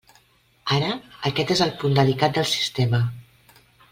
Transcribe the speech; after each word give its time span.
Ara, 0.77 0.87
aquest 1.31 1.53
és 1.57 1.61
el 1.67 1.75
punt 1.83 1.93
delicat 2.01 2.35
del 2.39 2.49
sistema. 2.53 3.05